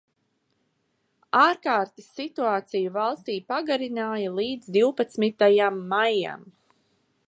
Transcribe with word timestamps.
Ārkārtas 1.41 2.07
situāciju 2.21 2.95
valstī 2.97 3.37
pagarināja 3.53 4.35
līdz 4.41 4.75
divpadsmitajam 4.79 5.83
maijam. 5.95 6.49